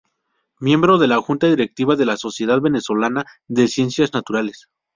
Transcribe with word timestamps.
Miembro 0.59 0.97
de 0.97 1.05
la 1.07 1.17
junta 1.21 1.45
directiva 1.45 1.95
de 1.95 2.07
la 2.07 2.17
Sociedad 2.17 2.59
Venezolana 2.59 3.23
de 3.47 3.67
Ciencias 3.67 4.13
Naturales. 4.15 4.67